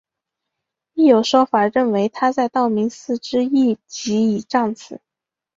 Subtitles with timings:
[0.95, 4.99] 亦有说法认为他在道明寺之役即已战死。